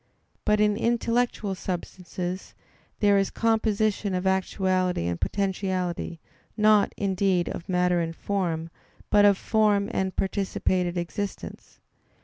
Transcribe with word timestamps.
But 0.45 0.59
in 0.59 0.77
intellectual 0.77 1.53
substances 1.53 2.55
there 3.01 3.19
is 3.19 3.29
composition 3.29 4.15
of 4.15 4.25
actuality 4.25 5.05
and 5.05 5.21
potentiality, 5.21 6.19
not, 6.57 6.91
indeed, 6.97 7.47
of 7.49 7.69
matter 7.69 7.99
and 7.99 8.15
form, 8.15 8.71
but 9.11 9.25
of 9.25 9.37
form 9.37 9.91
and 9.93 10.15
participated 10.15 10.97
existence. 10.97 11.79